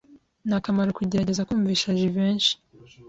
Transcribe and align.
Nta 0.47 0.57
kamaro 0.65 0.89
kugerageza 0.99 1.47
kumvisha 1.49 1.97
Jivency. 1.99 2.53